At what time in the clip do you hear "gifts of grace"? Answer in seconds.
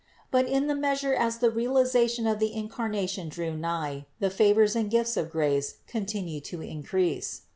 4.89-5.75